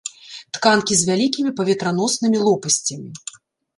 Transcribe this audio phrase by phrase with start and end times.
[0.57, 3.09] Тканкі з вялікімі паветраноснымі лопасцямі.